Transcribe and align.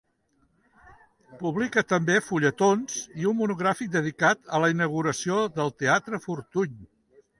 Publica 1.41 1.83
també 1.91 2.15
fulletons 2.29 2.95
i 3.25 3.29
un 3.33 3.37
monogràfic 3.41 3.91
dedicat 3.97 4.41
a 4.59 4.63
la 4.65 4.73
inauguració 4.75 5.37
del 5.61 5.71
Teatre 5.85 6.23
Fortuny. 6.29 6.75